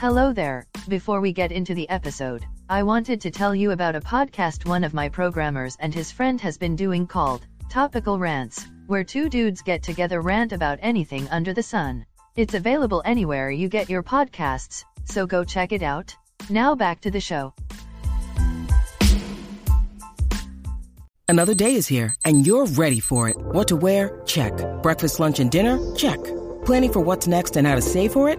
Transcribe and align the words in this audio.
Hello 0.00 0.32
there. 0.32 0.64
Before 0.88 1.20
we 1.20 1.30
get 1.30 1.52
into 1.52 1.74
the 1.74 1.86
episode, 1.90 2.46
I 2.70 2.82
wanted 2.82 3.20
to 3.20 3.30
tell 3.30 3.54
you 3.54 3.72
about 3.72 3.94
a 3.94 4.00
podcast 4.00 4.66
one 4.66 4.82
of 4.82 4.94
my 4.94 5.10
programmers 5.10 5.76
and 5.78 5.94
his 5.94 6.10
friend 6.10 6.40
has 6.40 6.56
been 6.56 6.74
doing 6.74 7.06
called 7.06 7.42
Topical 7.68 8.18
Rants, 8.18 8.64
where 8.86 9.04
two 9.04 9.28
dudes 9.28 9.60
get 9.60 9.82
together 9.82 10.22
rant 10.22 10.52
about 10.52 10.78
anything 10.80 11.28
under 11.28 11.52
the 11.52 11.62
sun. 11.62 12.06
It's 12.34 12.54
available 12.54 13.02
anywhere 13.04 13.50
you 13.50 13.68
get 13.68 13.90
your 13.90 14.02
podcasts, 14.02 14.84
so 15.04 15.26
go 15.26 15.44
check 15.44 15.70
it 15.70 15.82
out. 15.82 16.16
Now 16.48 16.74
back 16.74 17.02
to 17.02 17.10
the 17.10 17.20
show. 17.20 17.52
Another 21.28 21.54
day 21.54 21.74
is 21.74 21.86
here, 21.86 22.14
and 22.24 22.46
you're 22.46 22.64
ready 22.64 23.00
for 23.00 23.28
it. 23.28 23.36
What 23.36 23.68
to 23.68 23.76
wear? 23.76 24.22
Check. 24.24 24.54
Breakfast, 24.82 25.20
lunch, 25.20 25.40
and 25.40 25.50
dinner? 25.50 25.76
Check. 25.94 26.24
Planning 26.64 26.92
for 26.94 27.00
what's 27.00 27.26
next 27.26 27.58
and 27.58 27.66
how 27.66 27.74
to 27.74 27.82
save 27.82 28.14
for 28.14 28.30
it? 28.30 28.38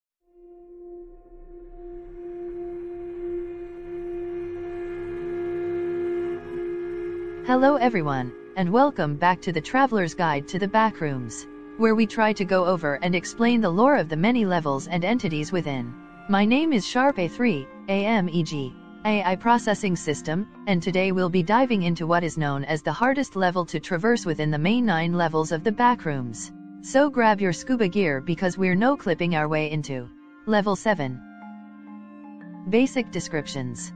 Hello 7.51 7.75
everyone, 7.75 8.31
and 8.55 8.71
welcome 8.71 9.17
back 9.17 9.41
to 9.41 9.51
the 9.51 9.59
Traveler's 9.59 10.13
Guide 10.13 10.47
to 10.47 10.57
the 10.57 10.69
Backrooms, 10.69 11.47
where 11.75 11.95
we 11.95 12.07
try 12.07 12.31
to 12.31 12.45
go 12.45 12.63
over 12.63 12.95
and 13.03 13.13
explain 13.13 13.59
the 13.59 13.69
lore 13.69 13.97
of 13.97 14.07
the 14.07 14.15
many 14.15 14.45
levels 14.45 14.87
and 14.87 15.03
entities 15.03 15.51
within. 15.51 15.93
My 16.29 16.45
name 16.45 16.71
is 16.71 16.87
Sharp 16.87 17.17
A3, 17.17 17.67
AMEG, 17.89 18.73
AI 19.03 19.35
Processing 19.35 19.97
System, 19.97 20.47
and 20.67 20.81
today 20.81 21.11
we'll 21.11 21.27
be 21.27 21.43
diving 21.43 21.83
into 21.83 22.07
what 22.07 22.23
is 22.23 22.37
known 22.37 22.63
as 22.63 22.83
the 22.83 22.93
hardest 22.93 23.35
level 23.35 23.65
to 23.65 23.81
traverse 23.81 24.25
within 24.25 24.49
the 24.49 24.57
main 24.57 24.85
9 24.85 25.11
levels 25.11 25.51
of 25.51 25.65
the 25.65 25.73
Backrooms. 25.73 26.53
So 26.83 27.09
grab 27.09 27.41
your 27.41 27.51
scuba 27.51 27.89
gear 27.89 28.21
because 28.21 28.57
we're 28.57 28.75
no 28.75 28.95
clipping 28.95 29.35
our 29.35 29.49
way 29.49 29.69
into 29.69 30.09
Level 30.45 30.77
7. 30.77 31.19
Basic 32.69 33.11
descriptions. 33.11 33.91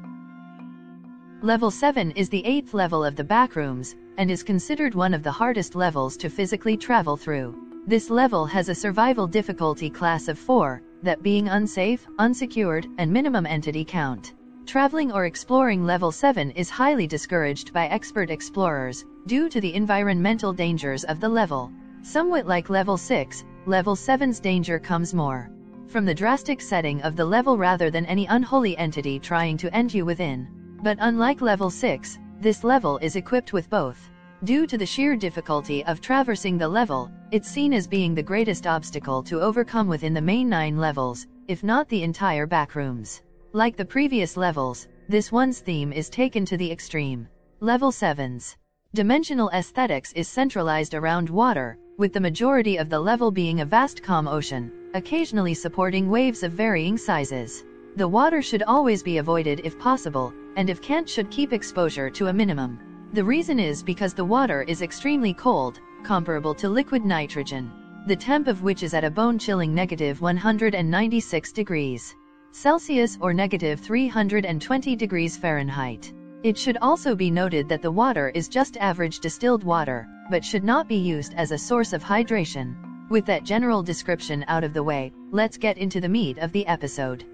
Level 1.46 1.70
7 1.70 2.10
is 2.16 2.28
the 2.28 2.44
eighth 2.44 2.74
level 2.74 3.06
of 3.06 3.16
the 3.16 3.24
backrooms, 3.24 3.94
and 4.18 4.32
is 4.32 4.42
considered 4.42 4.96
one 4.96 5.14
of 5.14 5.22
the 5.22 5.32
hardest 5.32 5.76
levels 5.76 6.18
to 6.18 6.28
physically 6.28 6.76
travel 6.76 7.16
through. 7.16 7.56
This 7.86 8.10
level 8.10 8.48
has 8.48 8.68
a 8.68 8.74
survival 8.74 9.28
difficulty 9.28 9.88
class 9.88 10.28
of 10.28 10.40
4, 10.40 10.82
that 11.04 11.22
being 11.22 11.48
unsafe, 11.48 12.08
unsecured, 12.18 12.88
and 12.98 13.14
minimum 13.14 13.46
entity 13.46 13.86
count. 13.86 14.34
Traveling 14.66 15.12
or 15.12 15.28
exploring 15.28 15.86
level 15.86 16.12
7 16.12 16.50
is 16.50 16.72
highly 16.72 17.06
discouraged 17.06 17.72
by 17.72 17.86
expert 17.90 18.32
explorers, 18.32 19.06
due 19.28 19.48
to 19.48 19.62
the 19.62 19.76
environmental 19.76 20.52
dangers 20.52 21.04
of 21.04 21.20
the 21.20 21.30
level. 21.30 21.72
Somewhat 22.02 22.48
like 22.48 22.72
level 22.72 22.98
6, 22.98 23.44
level 23.68 23.96
7's 23.96 24.40
danger 24.40 24.80
comes 24.80 25.14
more 25.14 25.52
from 25.90 26.06
the 26.06 26.16
drastic 26.16 26.60
setting 26.60 27.04
of 27.04 27.16
the 27.16 27.24
level 27.24 27.56
rather 27.56 27.92
than 27.92 28.08
any 28.08 28.26
unholy 28.26 28.76
entity 28.80 29.20
trying 29.20 29.58
to 29.58 29.72
end 29.76 29.94
you 29.94 30.06
within. 30.06 30.48
But 30.86 31.00
unlike 31.02 31.42
level 31.42 31.72
6, 31.72 32.20
this 32.40 32.64
level 32.64 33.00
is 33.00 33.16
equipped 33.16 33.54
with 33.54 33.72
both. 33.72 34.08
Due 34.44 34.68
to 34.68 34.78
the 34.78 34.86
sheer 34.86 35.16
difficulty 35.16 35.84
of 35.86 36.00
traversing 36.00 36.60
the 36.60 36.68
level, 36.68 37.10
it's 37.32 37.50
seen 37.50 37.74
as 37.74 37.88
being 37.88 38.14
the 38.14 38.22
greatest 38.22 38.68
obstacle 38.68 39.24
to 39.24 39.42
overcome 39.42 39.88
within 39.88 40.14
the 40.14 40.22
main 40.22 40.48
9 40.48 40.78
levels, 40.78 41.26
if 41.48 41.64
not 41.64 41.90
the 41.90 42.04
entire 42.04 42.46
backrooms. 42.46 43.24
Like 43.52 43.76
the 43.76 43.84
previous 43.84 44.38
levels, 44.38 44.88
this 45.10 45.32
one's 45.32 45.60
theme 45.60 45.92
is 45.92 46.08
taken 46.08 46.46
to 46.46 46.56
the 46.56 46.72
extreme. 46.72 47.28
Level 47.62 47.90
7's 47.90 48.56
dimensional 48.94 49.50
aesthetics 49.56 50.14
is 50.14 50.28
centralized 50.28 50.94
around 50.94 51.32
water, 51.32 51.80
with 51.98 52.14
the 52.14 52.22
majority 52.22 52.78
of 52.78 52.92
the 52.92 53.00
level 53.00 53.32
being 53.32 53.62
a 53.62 53.66
vast 53.66 54.04
calm 54.04 54.28
ocean, 54.28 54.72
occasionally 54.94 55.56
supporting 55.56 56.12
waves 56.12 56.44
of 56.44 56.52
varying 56.52 56.96
sizes. 56.96 57.64
The 57.96 58.08
water 58.08 58.44
should 58.44 58.62
always 58.62 59.02
be 59.02 59.18
avoided 59.18 59.62
if 59.64 59.80
possible, 59.80 60.32
and 60.56 60.70
if 60.70 60.82
can't 60.82 61.10
should 61.10 61.30
keep 61.30 61.54
exposure 61.54 62.10
to 62.10 62.28
a 62.28 62.34
minimum. 62.34 62.80
The 63.14 63.24
reason 63.24 63.60
is 63.60 63.84
because 63.84 64.14
the 64.14 64.26
water 64.26 64.64
is 64.64 64.82
extremely 64.82 65.34
cold, 65.34 65.80
comparable 66.04 66.54
to 66.56 66.70
liquid 66.70 67.06
nitrogen, 67.06 67.72
the 68.08 68.16
temp 68.16 68.48
of 68.48 68.62
which 68.62 68.84
is 68.84 68.94
at 68.94 69.04
a 69.04 69.10
bone-chilling 69.10 69.74
negative 69.74 70.22
196 70.22 71.52
degrees 71.52 72.16
Celsius 72.52 73.18
or 73.20 73.34
negative 73.34 73.82
320 73.82 74.96
degrees 74.96 75.36
Fahrenheit. 75.36 76.14
It 76.42 76.58
should 76.58 76.78
also 76.82 77.14
be 77.14 77.30
noted 77.30 77.68
that 77.68 77.82
the 77.82 77.92
water 77.92 78.30
is 78.30 78.48
just 78.48 78.78
average 78.78 79.20
distilled 79.20 79.66
water, 79.66 80.08
but 80.30 80.46
should 80.46 80.64
not 80.64 80.88
be 80.88 80.96
used 80.96 81.34
as 81.34 81.52
a 81.52 81.58
source 81.58 81.92
of 81.92 82.02
hydration. 82.02 82.76
With 83.10 83.26
that 83.26 83.44
general 83.44 83.84
description 83.84 84.46
out 84.48 84.64
of 84.64 84.74
the 84.74 84.84
way, 84.84 85.12
let's 85.32 85.58
get 85.58 85.78
into 85.78 86.00
the 86.00 86.08
meat 86.08 86.38
of 86.38 86.54
the 86.54 86.66
episode. 86.66 87.26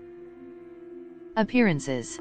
Appearances 1.35 2.19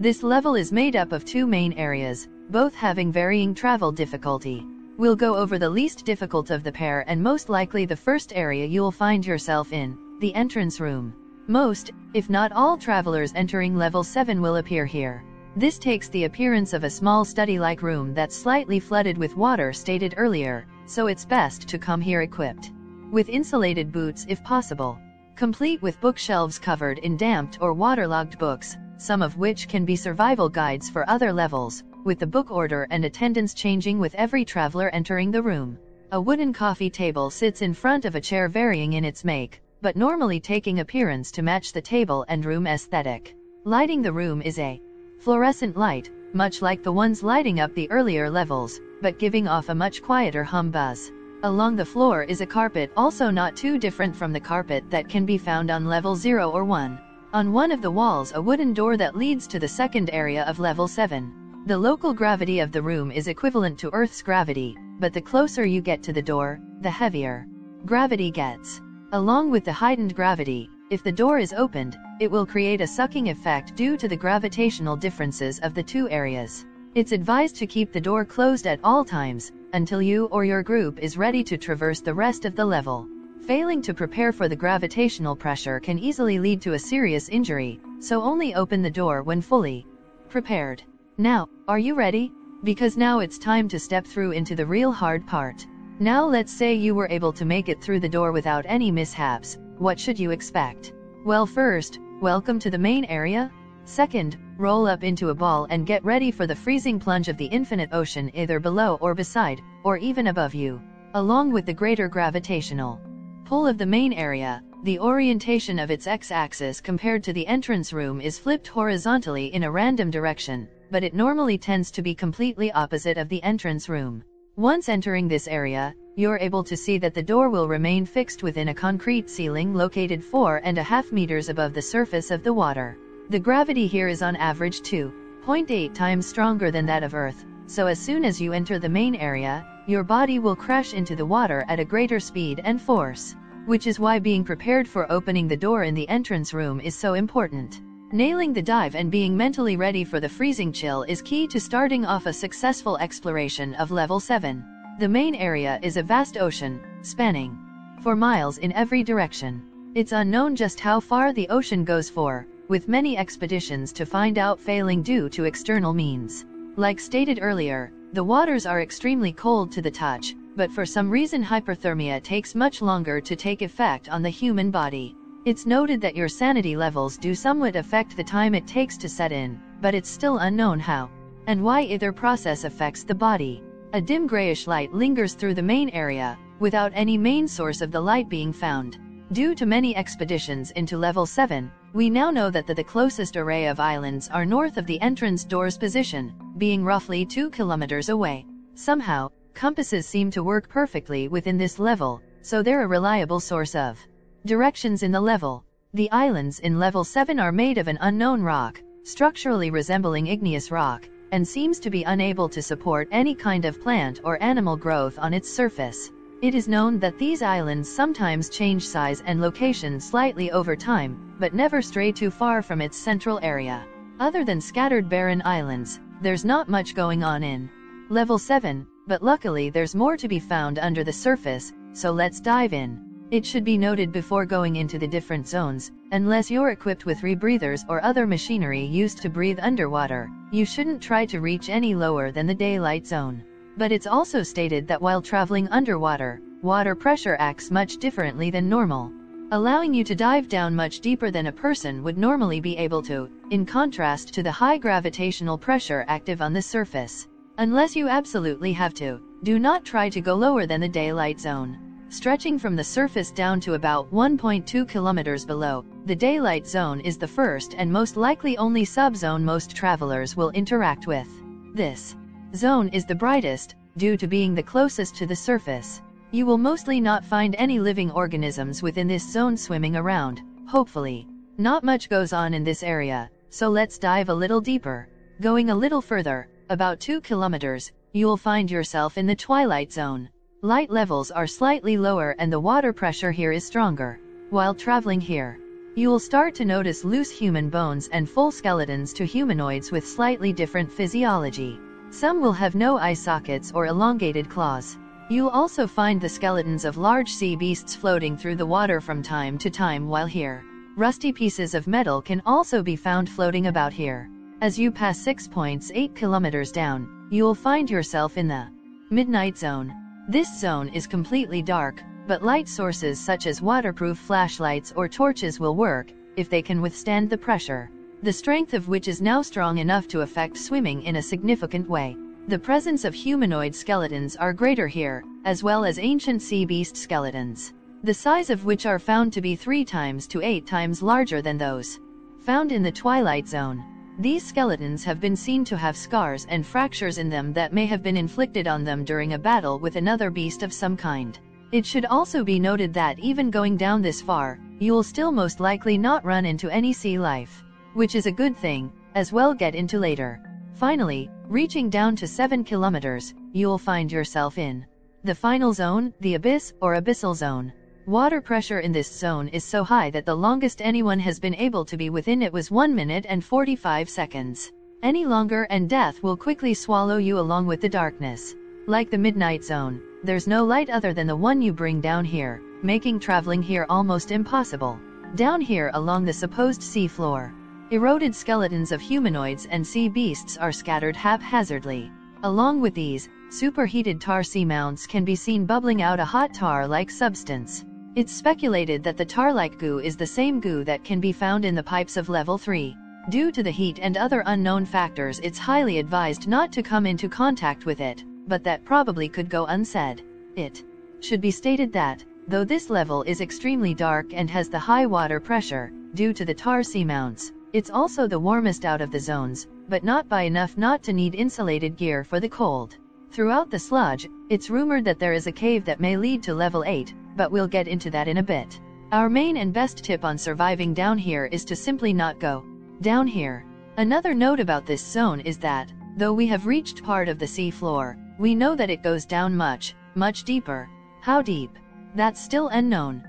This 0.00 0.24
level 0.24 0.56
is 0.56 0.72
made 0.72 0.96
up 0.96 1.12
of 1.12 1.24
two 1.24 1.46
main 1.46 1.72
areas, 1.74 2.26
both 2.50 2.74
having 2.74 3.12
varying 3.12 3.54
travel 3.54 3.92
difficulty. 3.92 4.66
We'll 4.96 5.14
go 5.14 5.36
over 5.36 5.56
the 5.56 5.70
least 5.70 6.04
difficult 6.04 6.50
of 6.50 6.64
the 6.64 6.72
pair 6.72 7.04
and 7.06 7.22
most 7.22 7.48
likely 7.48 7.86
the 7.86 7.94
first 7.94 8.32
area 8.34 8.66
you'll 8.66 8.90
find 8.90 9.24
yourself 9.24 9.72
in, 9.72 9.96
the 10.18 10.34
entrance 10.34 10.80
room. 10.80 11.14
Most, 11.46 11.92
if 12.12 12.28
not 12.28 12.50
all 12.50 12.76
travelers 12.76 13.32
entering 13.36 13.76
level 13.76 14.02
7 14.02 14.42
will 14.42 14.56
appear 14.56 14.84
here. 14.84 15.22
This 15.54 15.78
takes 15.78 16.08
the 16.08 16.24
appearance 16.24 16.72
of 16.72 16.82
a 16.82 16.90
small 16.90 17.24
study-like 17.24 17.80
room 17.80 18.14
that's 18.14 18.34
slightly 18.34 18.80
flooded 18.80 19.16
with 19.16 19.36
water 19.36 19.72
stated 19.72 20.14
earlier, 20.16 20.66
so 20.86 21.06
it's 21.06 21.24
best 21.24 21.68
to 21.68 21.78
come 21.78 22.00
here 22.00 22.22
equipped 22.22 22.72
with 23.12 23.28
insulated 23.28 23.92
boots 23.92 24.26
if 24.28 24.42
possible 24.42 24.98
complete 25.36 25.80
with 25.82 26.00
bookshelves 26.00 26.58
covered 26.58 26.98
in 26.98 27.16
damped 27.16 27.58
or 27.60 27.72
waterlogged 27.72 28.38
books, 28.38 28.76
some 29.04 29.20
of 29.20 29.36
which 29.36 29.68
can 29.68 29.84
be 29.84 29.96
survival 29.96 30.48
guides 30.48 30.88
for 30.88 31.06
other 31.10 31.30
levels, 31.30 31.84
with 32.04 32.18
the 32.18 32.26
book 32.26 32.50
order 32.50 32.86
and 32.90 33.04
attendance 33.04 33.52
changing 33.52 33.98
with 33.98 34.14
every 34.14 34.46
traveler 34.46 34.88
entering 34.94 35.30
the 35.30 35.42
room. 35.42 35.78
A 36.12 36.20
wooden 36.20 36.54
coffee 36.54 36.88
table 36.88 37.28
sits 37.28 37.60
in 37.60 37.74
front 37.74 38.06
of 38.06 38.14
a 38.14 38.20
chair 38.20 38.48
varying 38.48 38.94
in 38.94 39.04
its 39.04 39.22
make, 39.22 39.60
but 39.82 39.94
normally 39.94 40.40
taking 40.40 40.80
appearance 40.80 41.30
to 41.32 41.42
match 41.42 41.74
the 41.74 41.82
table 41.82 42.24
and 42.28 42.46
room 42.46 42.66
aesthetic. 42.66 43.36
Lighting 43.64 44.00
the 44.00 44.12
room 44.12 44.40
is 44.40 44.58
a 44.58 44.80
fluorescent 45.18 45.76
light, 45.76 46.10
much 46.32 46.62
like 46.62 46.82
the 46.82 46.98
ones 47.02 47.22
lighting 47.22 47.60
up 47.60 47.74
the 47.74 47.90
earlier 47.90 48.30
levels, 48.30 48.80
but 49.02 49.18
giving 49.18 49.46
off 49.46 49.68
a 49.68 49.74
much 49.74 50.02
quieter 50.02 50.44
hum 50.44 50.70
buzz. 50.70 51.12
Along 51.42 51.76
the 51.76 51.84
floor 51.84 52.22
is 52.22 52.40
a 52.40 52.46
carpet 52.46 52.90
also 52.96 53.28
not 53.28 53.54
too 53.54 53.78
different 53.78 54.16
from 54.16 54.32
the 54.32 54.40
carpet 54.40 54.82
that 54.88 55.10
can 55.10 55.26
be 55.26 55.36
found 55.36 55.70
on 55.70 55.84
level 55.84 56.16
0 56.16 56.50
or 56.50 56.64
1. 56.64 56.98
On 57.34 57.52
one 57.52 57.72
of 57.72 57.82
the 57.82 57.90
walls 57.90 58.30
a 58.36 58.40
wooden 58.40 58.72
door 58.72 58.96
that 58.96 59.16
leads 59.16 59.48
to 59.48 59.58
the 59.58 59.66
second 59.66 60.08
area 60.12 60.44
of 60.44 60.60
level 60.60 60.86
7. 60.86 61.64
The 61.66 61.76
local 61.76 62.14
gravity 62.14 62.60
of 62.60 62.70
the 62.70 62.80
room 62.80 63.10
is 63.10 63.26
equivalent 63.26 63.76
to 63.80 63.92
Earth's 63.92 64.22
gravity, 64.22 64.76
but 65.00 65.12
the 65.12 65.20
closer 65.20 65.64
you 65.64 65.80
get 65.80 66.00
to 66.04 66.12
the 66.12 66.22
door, 66.22 66.60
the 66.82 66.90
heavier 66.90 67.48
gravity 67.86 68.30
gets. 68.30 68.80
Along 69.10 69.50
with 69.50 69.64
the 69.64 69.72
heightened 69.72 70.14
gravity, 70.14 70.70
if 70.90 71.02
the 71.02 71.10
door 71.10 71.40
is 71.40 71.52
opened, 71.52 71.96
it 72.20 72.30
will 72.30 72.46
create 72.46 72.80
a 72.80 72.86
sucking 72.86 73.28
effect 73.28 73.74
due 73.74 73.96
to 73.96 74.06
the 74.06 74.16
gravitational 74.16 74.94
differences 74.94 75.58
of 75.58 75.74
the 75.74 75.82
two 75.82 76.08
areas. 76.10 76.64
It's 76.94 77.10
advised 77.10 77.56
to 77.56 77.66
keep 77.66 77.92
the 77.92 78.00
door 78.00 78.24
closed 78.24 78.68
at 78.68 78.78
all 78.84 79.04
times, 79.04 79.50
until 79.72 80.00
you 80.00 80.26
or 80.26 80.44
your 80.44 80.62
group 80.62 81.00
is 81.00 81.18
ready 81.18 81.42
to 81.42 81.58
traverse 81.58 82.00
the 82.00 82.14
rest 82.14 82.44
of 82.44 82.54
the 82.54 82.64
level. 82.64 83.08
Failing 83.46 83.82
to 83.82 83.92
prepare 83.92 84.32
for 84.32 84.48
the 84.48 84.56
gravitational 84.56 85.36
pressure 85.36 85.78
can 85.78 85.98
easily 85.98 86.38
lead 86.38 86.62
to 86.62 86.72
a 86.72 86.78
serious 86.78 87.28
injury, 87.28 87.78
so 88.00 88.22
only 88.22 88.54
open 88.54 88.80
the 88.80 88.90
door 88.90 89.22
when 89.22 89.42
fully 89.42 89.86
prepared. 90.30 90.82
Now, 91.18 91.50
are 91.68 91.78
you 91.78 91.94
ready? 91.94 92.32
Because 92.62 92.96
now 92.96 93.18
it's 93.18 93.36
time 93.36 93.68
to 93.68 93.78
step 93.78 94.06
through 94.06 94.30
into 94.30 94.56
the 94.56 94.64
real 94.64 94.90
hard 94.90 95.26
part. 95.26 95.66
Now 96.00 96.24
let's 96.24 96.54
say 96.54 96.72
you 96.72 96.94
were 96.94 97.06
able 97.10 97.34
to 97.34 97.44
make 97.44 97.68
it 97.68 97.82
through 97.82 98.00
the 98.00 98.08
door 98.08 98.32
without 98.32 98.64
any 98.66 98.90
mishaps, 98.90 99.58
what 99.76 100.00
should 100.00 100.18
you 100.18 100.30
expect? 100.30 100.94
Well 101.26 101.44
first, 101.44 101.98
welcome 102.22 102.58
to 102.60 102.70
the 102.70 102.78
main 102.78 103.04
area. 103.04 103.52
Second, 103.84 104.38
roll 104.56 104.86
up 104.86 105.04
into 105.04 105.28
a 105.28 105.34
ball 105.34 105.66
and 105.68 105.86
get 105.86 106.02
ready 106.02 106.30
for 106.30 106.46
the 106.46 106.56
freezing 106.56 106.98
plunge 106.98 107.28
of 107.28 107.36
the 107.36 107.44
infinite 107.44 107.90
ocean 107.92 108.30
either 108.32 108.58
below 108.58 108.96
or 109.02 109.14
beside, 109.14 109.60
or 109.82 109.98
even 109.98 110.28
above 110.28 110.54
you. 110.54 110.80
Along 111.12 111.52
with 111.52 111.66
the 111.66 111.74
greater 111.74 112.08
gravitational 112.08 113.00
pull 113.44 113.66
of 113.66 113.76
the 113.78 113.86
main 113.86 114.12
area, 114.12 114.62
the 114.84 114.98
orientation 114.98 115.78
of 115.78 115.90
its 115.90 116.06
x-axis 116.06 116.80
compared 116.80 117.22
to 117.22 117.32
the 117.32 117.46
entrance 117.46 117.92
room 117.92 118.20
is 118.20 118.38
flipped 118.38 118.66
horizontally 118.66 119.54
in 119.54 119.64
a 119.64 119.70
random 119.70 120.10
direction, 120.10 120.66
but 120.90 121.04
it 121.04 121.14
normally 121.14 121.58
tends 121.58 121.90
to 121.90 122.02
be 122.02 122.14
completely 122.14 122.72
opposite 122.72 123.18
of 123.18 123.28
the 123.28 123.42
entrance 123.42 123.88
room. 123.88 124.22
Once 124.56 124.88
entering 124.88 125.28
this 125.28 125.48
area, 125.48 125.94
you're 126.16 126.38
able 126.38 126.62
to 126.62 126.76
see 126.76 126.96
that 126.96 127.12
the 127.12 127.22
door 127.22 127.50
will 127.50 127.68
remain 127.68 128.06
fixed 128.06 128.42
within 128.42 128.68
a 128.68 128.74
concrete 128.74 129.28
ceiling 129.28 129.74
located 129.74 130.22
four 130.22 130.60
and 130.64 130.78
a 130.78 130.82
half 130.82 131.12
meters 131.12 131.48
above 131.48 131.74
the 131.74 131.82
surface 131.82 132.30
of 132.30 132.42
the 132.44 132.52
water. 132.52 132.96
The 133.30 133.38
gravity 133.38 133.86
here 133.86 134.08
is 134.08 134.22
on 134.22 134.36
average 134.36 134.80
2.8 134.80 135.92
times 135.92 136.26
stronger 136.26 136.70
than 136.70 136.86
that 136.86 137.02
of 137.02 137.14
Earth, 137.14 137.44
so 137.66 137.86
as 137.86 137.98
soon 137.98 138.24
as 138.24 138.40
you 138.40 138.52
enter 138.52 138.78
the 138.78 138.88
main 138.88 139.14
area, 139.14 139.66
your 139.86 140.02
body 140.02 140.38
will 140.38 140.56
crash 140.56 140.94
into 140.94 141.14
the 141.14 141.26
water 141.26 141.64
at 141.68 141.80
a 141.80 141.84
greater 141.84 142.18
speed 142.18 142.60
and 142.64 142.80
force. 142.80 143.36
Which 143.66 143.86
is 143.86 144.00
why 144.00 144.18
being 144.18 144.44
prepared 144.44 144.86
for 144.86 145.10
opening 145.10 145.48
the 145.48 145.56
door 145.56 145.84
in 145.84 145.94
the 145.94 146.08
entrance 146.08 146.52
room 146.52 146.80
is 146.80 146.94
so 146.94 147.14
important. 147.14 147.80
Nailing 148.12 148.52
the 148.52 148.62
dive 148.62 148.94
and 148.94 149.10
being 149.10 149.36
mentally 149.36 149.76
ready 149.76 150.04
for 150.04 150.20
the 150.20 150.28
freezing 150.28 150.72
chill 150.72 151.02
is 151.04 151.22
key 151.22 151.46
to 151.48 151.58
starting 151.58 152.04
off 152.04 152.26
a 152.26 152.32
successful 152.32 152.96
exploration 152.98 153.74
of 153.74 153.90
level 153.90 154.20
7. 154.20 154.64
The 155.00 155.08
main 155.08 155.34
area 155.34 155.80
is 155.82 155.96
a 155.96 156.02
vast 156.02 156.36
ocean, 156.36 156.80
spanning 157.02 157.58
for 158.00 158.14
miles 158.14 158.58
in 158.58 158.70
every 158.72 159.02
direction. 159.02 159.62
It's 159.94 160.12
unknown 160.12 160.56
just 160.56 160.78
how 160.78 161.00
far 161.00 161.32
the 161.32 161.48
ocean 161.48 161.84
goes 161.84 162.10
for, 162.10 162.46
with 162.68 162.88
many 162.88 163.16
expeditions 163.16 163.92
to 163.94 164.04
find 164.04 164.38
out 164.38 164.60
failing 164.60 165.02
due 165.02 165.28
to 165.30 165.44
external 165.44 165.94
means. 165.94 166.44
Like 166.76 167.00
stated 167.00 167.38
earlier, 167.40 167.92
the 168.14 168.22
waters 168.22 168.64
are 168.64 168.80
extremely 168.80 169.32
cold 169.32 169.72
to 169.72 169.82
the 169.82 169.90
touch, 169.90 170.36
but 170.54 170.70
for 170.70 170.86
some 170.86 171.10
reason 171.10 171.42
hypothermia 171.42 172.22
takes 172.22 172.54
much 172.54 172.80
longer 172.80 173.20
to 173.20 173.34
take 173.34 173.60
effect 173.60 174.08
on 174.08 174.22
the 174.22 174.30
human 174.30 174.70
body. 174.70 175.16
It's 175.44 175.66
noted 175.66 176.00
that 176.00 176.14
your 176.14 176.28
sanity 176.28 176.76
levels 176.76 177.18
do 177.18 177.34
somewhat 177.34 177.74
affect 177.74 178.16
the 178.16 178.22
time 178.22 178.54
it 178.54 178.68
takes 178.68 178.96
to 178.98 179.08
set 179.08 179.32
in, 179.32 179.60
but 179.80 179.96
it's 179.96 180.08
still 180.08 180.38
unknown 180.38 180.78
how 180.78 181.10
and 181.48 181.62
why 181.62 181.82
either 181.82 182.12
process 182.12 182.62
affects 182.62 183.02
the 183.02 183.14
body. 183.16 183.64
A 183.94 184.00
dim 184.00 184.28
grayish 184.28 184.68
light 184.68 184.94
lingers 184.94 185.34
through 185.34 185.54
the 185.54 185.62
main 185.62 185.90
area, 185.90 186.38
without 186.60 186.92
any 186.94 187.18
main 187.18 187.48
source 187.48 187.80
of 187.80 187.90
the 187.90 188.00
light 188.00 188.28
being 188.28 188.52
found. 188.52 188.96
Due 189.32 189.54
to 189.54 189.64
many 189.64 189.96
expeditions 189.96 190.70
into 190.72 190.98
level 190.98 191.24
7, 191.24 191.72
we 191.94 192.10
now 192.10 192.30
know 192.30 192.50
that 192.50 192.66
the, 192.66 192.74
the 192.74 192.84
closest 192.84 193.38
array 193.38 193.66
of 193.66 193.80
islands 193.80 194.28
are 194.28 194.44
north 194.44 194.76
of 194.76 194.84
the 194.84 195.00
entrance 195.00 195.44
door's 195.44 195.78
position, 195.78 196.34
being 196.58 196.84
roughly 196.84 197.24
2 197.24 197.48
kilometers 197.48 198.10
away. 198.10 198.44
Somehow, 198.74 199.30
compasses 199.54 200.06
seem 200.06 200.30
to 200.30 200.44
work 200.44 200.68
perfectly 200.68 201.28
within 201.28 201.56
this 201.56 201.78
level, 201.78 202.20
so 202.42 202.62
they're 202.62 202.82
a 202.82 202.86
reliable 202.86 203.40
source 203.40 203.74
of 203.74 203.98
directions 204.44 205.02
in 205.02 205.10
the 205.10 205.20
level. 205.20 205.64
The 205.94 206.10
islands 206.12 206.60
in 206.60 206.78
level 206.78 207.02
7 207.02 207.40
are 207.40 207.50
made 207.50 207.78
of 207.78 207.88
an 207.88 207.98
unknown 208.02 208.42
rock, 208.42 208.82
structurally 209.04 209.70
resembling 209.70 210.26
igneous 210.26 210.70
rock, 210.70 211.08
and 211.32 211.48
seems 211.48 211.80
to 211.80 211.90
be 211.90 212.04
unable 212.04 212.50
to 212.50 212.60
support 212.60 213.08
any 213.10 213.34
kind 213.34 213.64
of 213.64 213.80
plant 213.80 214.20
or 214.22 214.40
animal 214.42 214.76
growth 214.76 215.18
on 215.18 215.32
its 215.32 215.50
surface. 215.50 216.10
It 216.42 216.54
is 216.54 216.68
known 216.68 216.98
that 216.98 217.18
these 217.18 217.42
islands 217.42 217.88
sometimes 217.88 218.50
change 218.50 218.86
size 218.86 219.22
and 219.24 219.40
location 219.40 219.98
slightly 219.98 220.50
over 220.50 220.76
time, 220.76 221.34
but 221.38 221.54
never 221.54 221.80
stray 221.80 222.12
too 222.12 222.30
far 222.30 222.60
from 222.60 222.80
its 222.80 222.96
central 222.98 223.40
area. 223.42 223.84
Other 224.20 224.44
than 224.44 224.60
scattered 224.60 225.08
barren 225.08 225.42
islands, 225.44 226.00
there's 226.20 226.44
not 226.44 226.68
much 226.68 226.94
going 226.94 227.24
on 227.24 227.42
in 227.42 227.70
level 228.10 228.38
7, 228.38 228.86
but 229.06 229.22
luckily 229.22 229.70
there's 229.70 229.94
more 229.94 230.16
to 230.16 230.28
be 230.28 230.38
found 230.38 230.78
under 230.78 231.02
the 231.02 231.12
surface, 231.12 231.72
so 231.92 232.12
let's 232.12 232.40
dive 232.40 232.72
in. 232.72 233.00
It 233.30 233.46
should 233.46 233.64
be 233.64 233.78
noted 233.78 234.12
before 234.12 234.44
going 234.44 234.76
into 234.76 234.98
the 234.98 235.08
different 235.08 235.48
zones, 235.48 235.90
unless 236.12 236.50
you're 236.50 236.70
equipped 236.70 237.06
with 237.06 237.22
rebreathers 237.22 237.84
or 237.88 238.04
other 238.04 238.26
machinery 238.26 238.84
used 238.84 239.22
to 239.22 239.30
breathe 239.30 239.58
underwater, 239.62 240.30
you 240.52 240.66
shouldn't 240.66 241.02
try 241.02 241.24
to 241.26 241.40
reach 241.40 241.70
any 241.70 241.94
lower 241.94 242.30
than 242.30 242.46
the 242.46 242.54
daylight 242.54 243.06
zone. 243.06 243.42
But 243.76 243.90
it's 243.90 244.06
also 244.06 244.42
stated 244.42 244.86
that 244.88 245.02
while 245.02 245.20
traveling 245.20 245.68
underwater, 245.68 246.40
water 246.62 246.94
pressure 246.94 247.36
acts 247.40 247.70
much 247.70 247.96
differently 247.96 248.50
than 248.50 248.68
normal, 248.68 249.12
allowing 249.50 249.92
you 249.92 250.04
to 250.04 250.14
dive 250.14 250.48
down 250.48 250.74
much 250.76 251.00
deeper 251.00 251.30
than 251.30 251.48
a 251.48 251.52
person 251.52 252.02
would 252.02 252.16
normally 252.16 252.60
be 252.60 252.76
able 252.76 253.02
to, 253.02 253.28
in 253.50 253.66
contrast 253.66 254.32
to 254.34 254.42
the 254.42 254.52
high 254.52 254.78
gravitational 254.78 255.58
pressure 255.58 256.04
active 256.08 256.40
on 256.40 256.52
the 256.52 256.62
surface. 256.62 257.26
Unless 257.58 257.96
you 257.96 258.08
absolutely 258.08 258.72
have 258.72 258.94
to, 258.94 259.20
do 259.42 259.58
not 259.58 259.84
try 259.84 260.08
to 260.08 260.20
go 260.20 260.34
lower 260.34 260.66
than 260.66 260.80
the 260.80 260.88
daylight 260.88 261.40
zone. 261.40 261.78
Stretching 262.08 262.58
from 262.58 262.76
the 262.76 262.84
surface 262.84 263.32
down 263.32 263.58
to 263.60 263.74
about 263.74 264.12
1.2 264.12 264.88
kilometers 264.88 265.44
below, 265.44 265.84
the 266.06 266.14
daylight 266.14 266.66
zone 266.66 267.00
is 267.00 267.18
the 267.18 267.26
first 267.26 267.74
and 267.76 267.92
most 267.92 268.16
likely 268.16 268.56
only 268.56 268.84
subzone 268.84 269.42
most 269.42 269.74
travelers 269.74 270.36
will 270.36 270.50
interact 270.50 271.08
with. 271.08 271.28
This 271.74 272.14
zone 272.56 272.88
is 272.88 273.04
the 273.04 273.14
brightest, 273.14 273.74
due 273.96 274.16
to 274.16 274.26
being 274.26 274.54
the 274.54 274.62
closest 274.62 275.16
to 275.16 275.26
the 275.26 275.34
surface. 275.34 276.00
You 276.30 276.46
will 276.46 276.58
mostly 276.58 277.00
not 277.00 277.24
find 277.24 277.54
any 277.56 277.78
living 277.78 278.10
organisms 278.10 278.82
within 278.82 279.08
this 279.08 279.28
zone 279.28 279.56
swimming 279.56 279.96
around, 279.96 280.40
hopefully. 280.66 281.26
Not 281.58 281.84
much 281.84 282.08
goes 282.08 282.32
on 282.32 282.54
in 282.54 282.64
this 282.64 282.82
area, 282.82 283.30
so 283.50 283.68
let's 283.68 283.98
dive 283.98 284.28
a 284.28 284.34
little 284.34 284.60
deeper. 284.60 285.08
Going 285.40 285.70
a 285.70 285.74
little 285.74 286.00
further, 286.00 286.48
about 286.70 287.00
2 287.00 287.20
kilometers, 287.20 287.92
you'll 288.12 288.36
find 288.36 288.70
yourself 288.70 289.18
in 289.18 289.26
the 289.26 289.36
twilight 289.36 289.92
zone. 289.92 290.28
Light 290.62 290.90
levels 290.90 291.30
are 291.30 291.46
slightly 291.46 291.96
lower 291.96 292.36
and 292.38 292.52
the 292.52 292.60
water 292.60 292.92
pressure 292.92 293.30
here 293.30 293.52
is 293.52 293.66
stronger. 293.66 294.20
While 294.50 294.74
traveling 294.74 295.20
here, 295.20 295.58
you 295.96 296.08
will 296.08 296.18
start 296.18 296.54
to 296.56 296.64
notice 296.64 297.04
loose 297.04 297.30
human 297.30 297.68
bones 297.68 298.08
and 298.12 298.28
full 298.28 298.50
skeletons 298.50 299.12
to 299.14 299.24
humanoids 299.24 299.92
with 299.92 300.06
slightly 300.06 300.52
different 300.52 300.90
physiology. 300.90 301.78
Some 302.14 302.40
will 302.40 302.52
have 302.52 302.76
no 302.76 302.96
eye 302.96 303.14
sockets 303.14 303.72
or 303.74 303.86
elongated 303.86 304.48
claws. 304.48 304.96
You'll 305.28 305.48
also 305.48 305.84
find 305.84 306.20
the 306.20 306.28
skeletons 306.28 306.84
of 306.84 306.96
large 306.96 307.28
sea 307.28 307.56
beasts 307.56 307.96
floating 307.96 308.36
through 308.36 308.54
the 308.54 308.64
water 308.64 309.00
from 309.00 309.20
time 309.20 309.58
to 309.58 309.68
time 309.68 310.06
while 310.06 310.26
here. 310.26 310.62
Rusty 310.96 311.32
pieces 311.32 311.74
of 311.74 311.88
metal 311.88 312.22
can 312.22 312.40
also 312.46 312.84
be 312.84 312.94
found 312.94 313.28
floating 313.28 313.66
about 313.66 313.92
here. 313.92 314.30
As 314.60 314.78
you 314.78 314.92
pass 314.92 315.18
6.8 315.26 316.14
kilometers 316.14 316.70
down, 316.70 317.26
you'll 317.32 317.52
find 317.52 317.90
yourself 317.90 318.38
in 318.38 318.46
the 318.46 318.68
midnight 319.10 319.58
zone. 319.58 319.92
This 320.28 320.60
zone 320.60 320.90
is 320.90 321.08
completely 321.08 321.62
dark, 321.62 322.00
but 322.28 322.44
light 322.44 322.68
sources 322.68 323.18
such 323.18 323.48
as 323.48 323.60
waterproof 323.60 324.18
flashlights 324.18 324.92
or 324.94 325.08
torches 325.08 325.58
will 325.58 325.74
work, 325.74 326.12
if 326.36 326.48
they 326.48 326.62
can 326.62 326.80
withstand 326.80 327.28
the 327.28 327.38
pressure, 327.38 327.90
the 328.24 328.32
strength 328.32 328.72
of 328.72 328.88
which 328.88 329.06
is 329.06 329.20
now 329.20 329.42
strong 329.42 329.76
enough 329.76 330.08
to 330.08 330.22
affect 330.22 330.56
swimming 330.56 331.02
in 331.02 331.16
a 331.16 331.22
significant 331.22 331.86
way. 331.90 332.16
The 332.48 332.58
presence 332.58 333.04
of 333.04 333.12
humanoid 333.12 333.74
skeletons 333.74 334.34
are 334.36 334.54
greater 334.54 334.88
here, 334.88 335.22
as 335.44 335.62
well 335.62 335.84
as 335.84 335.98
ancient 335.98 336.40
sea 336.40 336.64
beast 336.64 336.96
skeletons, 336.96 337.74
the 338.02 338.14
size 338.14 338.48
of 338.48 338.64
which 338.64 338.86
are 338.86 338.98
found 338.98 339.30
to 339.34 339.42
be 339.42 339.54
3 339.54 339.84
times 339.84 340.26
to 340.28 340.40
8 340.40 340.66
times 340.66 341.02
larger 341.02 341.42
than 341.42 341.58
those 341.58 342.00
found 342.40 342.72
in 342.72 342.82
the 342.82 342.90
Twilight 342.90 343.46
Zone. 343.46 343.84
These 344.18 344.46
skeletons 344.46 345.04
have 345.04 345.20
been 345.20 345.36
seen 345.36 345.62
to 345.66 345.76
have 345.76 345.94
scars 345.94 346.46
and 346.48 346.64
fractures 346.64 347.18
in 347.18 347.28
them 347.28 347.52
that 347.52 347.74
may 347.74 347.84
have 347.84 348.02
been 348.02 348.16
inflicted 348.16 348.66
on 348.66 348.84
them 348.84 349.04
during 349.04 349.34
a 349.34 349.38
battle 349.38 349.78
with 349.78 349.96
another 349.96 350.30
beast 350.30 350.62
of 350.62 350.72
some 350.72 350.96
kind. 350.96 351.38
It 351.72 351.84
should 351.84 352.06
also 352.06 352.42
be 352.42 352.58
noted 352.58 352.94
that 352.94 353.18
even 353.18 353.50
going 353.50 353.76
down 353.76 354.00
this 354.00 354.22
far, 354.22 354.60
you'll 354.78 355.02
still 355.02 355.30
most 355.30 355.60
likely 355.60 355.98
not 355.98 356.24
run 356.24 356.46
into 356.46 356.70
any 356.70 356.94
sea 356.94 357.18
life. 357.18 357.62
Which 357.94 358.16
is 358.16 358.26
a 358.26 358.32
good 358.32 358.56
thing, 358.56 358.92
as 359.14 359.32
well 359.32 359.54
get 359.54 359.76
into 359.76 360.00
later. 360.00 360.40
Finally, 360.74 361.30
reaching 361.48 361.88
down 361.88 362.16
to 362.16 362.26
7 362.26 362.64
kilometers, 362.64 363.34
you'll 363.52 363.78
find 363.78 364.10
yourself 364.10 364.58
in 364.58 364.84
the 365.22 365.34
final 365.34 365.72
zone, 365.72 366.12
the 366.20 366.34
abyss 366.34 366.72
or 366.80 366.96
abyssal 366.96 367.36
zone. 367.36 367.72
Water 368.06 368.40
pressure 368.40 368.80
in 368.80 368.90
this 368.90 369.10
zone 369.10 369.46
is 369.48 369.64
so 369.64 369.84
high 369.84 370.10
that 370.10 370.26
the 370.26 370.34
longest 370.34 370.82
anyone 370.82 371.20
has 371.20 371.38
been 371.38 371.54
able 371.54 371.84
to 371.84 371.96
be 371.96 372.10
within 372.10 372.42
it 372.42 372.52
was 372.52 372.68
1 372.68 372.92
minute 372.94 373.26
and 373.28 373.44
45 373.44 374.08
seconds. 374.08 374.72
Any 375.04 375.24
longer 375.24 375.62
and 375.70 375.88
death 375.88 376.20
will 376.20 376.36
quickly 376.36 376.74
swallow 376.74 377.18
you 377.18 377.38
along 377.38 377.66
with 377.66 377.80
the 377.80 377.88
darkness. 377.88 378.56
Like 378.88 379.08
the 379.08 379.18
midnight 379.18 379.62
zone, 379.62 380.02
there's 380.24 380.48
no 380.48 380.64
light 380.64 380.90
other 380.90 381.14
than 381.14 381.28
the 381.28 381.36
one 381.36 381.62
you 381.62 381.72
bring 381.72 382.00
down 382.00 382.24
here, 382.24 382.60
making 382.82 383.20
traveling 383.20 383.62
here 383.62 383.86
almost 383.88 384.32
impossible. 384.32 384.98
Down 385.36 385.60
here 385.60 385.92
along 385.94 386.24
the 386.24 386.32
supposed 386.32 386.82
sea 386.82 387.06
floor, 387.06 387.54
eroded 387.90 388.34
skeletons 388.34 388.92
of 388.92 389.00
humanoids 389.00 389.66
and 389.66 389.86
sea 389.86 390.08
beasts 390.08 390.56
are 390.56 390.72
scattered 390.72 391.14
haphazardly. 391.14 392.10
Along 392.42 392.80
with 392.80 392.94
these, 392.94 393.28
superheated 393.50 394.20
tar 394.20 394.40
seamounts 394.40 395.06
can 395.06 395.24
be 395.24 395.36
seen 395.36 395.66
bubbling 395.66 396.00
out 396.00 396.18
a 396.18 396.24
hot 396.24 396.54
tar-like 396.54 397.10
substance. 397.10 397.84
It's 398.16 398.32
speculated 398.32 399.02
that 399.02 399.16
the 399.16 399.24
tar-like 399.24 399.78
goo 399.78 399.98
is 399.98 400.16
the 400.16 400.26
same 400.26 400.60
goo 400.60 400.82
that 400.84 401.04
can 401.04 401.20
be 401.20 401.32
found 401.32 401.64
in 401.64 401.74
the 401.74 401.82
pipes 401.82 402.16
of 402.16 402.28
level 402.28 402.56
3. 402.56 402.96
Due 403.28 403.52
to 403.52 403.62
the 403.62 403.70
heat 403.70 403.98
and 404.00 404.16
other 404.16 404.42
unknown 404.46 404.86
factors 404.86 405.40
it's 405.40 405.58
highly 405.58 405.98
advised 405.98 406.48
not 406.48 406.72
to 406.72 406.82
come 406.82 407.06
into 407.06 407.28
contact 407.28 407.86
with 407.86 408.00
it, 408.00 408.24
but 408.48 408.64
that 408.64 408.84
probably 408.84 409.28
could 409.28 409.50
go 409.50 409.66
unsaid. 409.66 410.22
It 410.56 410.84
should 411.20 411.40
be 411.40 411.50
stated 411.50 411.92
that, 411.92 412.24
though 412.48 412.64
this 412.64 412.88
level 412.88 413.22
is 413.24 413.40
extremely 413.40 413.94
dark 413.94 414.32
and 414.32 414.48
has 414.50 414.68
the 414.68 414.78
high 414.78 415.06
water 415.06 415.40
pressure, 415.40 415.92
due 416.14 416.32
to 416.32 416.44
the 416.44 416.54
tar 416.54 416.82
seamounts, 416.82 417.52
it's 417.74 417.90
also 417.90 418.28
the 418.28 418.38
warmest 418.38 418.84
out 418.84 419.00
of 419.00 419.10
the 419.10 419.18
zones, 419.18 419.66
but 419.88 420.04
not 420.04 420.28
by 420.28 420.42
enough 420.42 420.78
not 420.78 421.02
to 421.02 421.12
need 421.12 421.34
insulated 421.34 421.96
gear 421.96 422.22
for 422.22 422.38
the 422.38 422.48
cold. 422.48 422.96
Throughout 423.32 423.68
the 423.68 423.80
sludge, 423.80 424.28
it's 424.48 424.70
rumored 424.70 425.04
that 425.04 425.18
there 425.18 425.32
is 425.32 425.48
a 425.48 425.52
cave 425.52 425.84
that 425.84 425.98
may 425.98 426.16
lead 426.16 426.40
to 426.44 426.54
level 426.54 426.84
8, 426.86 427.12
but 427.36 427.50
we'll 427.50 427.66
get 427.66 427.88
into 427.88 428.10
that 428.10 428.28
in 428.28 428.36
a 428.36 428.42
bit. 428.44 428.80
Our 429.10 429.28
main 429.28 429.56
and 429.56 429.72
best 429.72 430.04
tip 430.04 430.24
on 430.24 430.38
surviving 430.38 430.94
down 430.94 431.18
here 431.18 431.46
is 431.46 431.64
to 431.64 431.74
simply 431.74 432.12
not 432.12 432.38
go 432.38 432.64
down 433.00 433.26
here. 433.26 433.66
Another 433.96 434.34
note 434.34 434.60
about 434.60 434.86
this 434.86 435.04
zone 435.04 435.40
is 435.40 435.58
that, 435.58 435.92
though 436.16 436.32
we 436.32 436.46
have 436.46 436.66
reached 436.66 437.02
part 437.02 437.28
of 437.28 437.40
the 437.40 437.46
sea 437.48 437.72
floor, 437.72 438.16
we 438.38 438.54
know 438.54 438.76
that 438.76 438.90
it 438.90 439.02
goes 439.02 439.26
down 439.26 439.56
much, 439.56 439.96
much 440.14 440.44
deeper. 440.44 440.88
How 441.22 441.42
deep? 441.42 441.76
That's 442.14 442.40
still 442.40 442.68
unknown. 442.68 443.24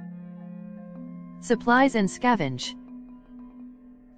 Supplies 1.39 1.95
and 1.95 2.07
scavenge. 2.07 2.75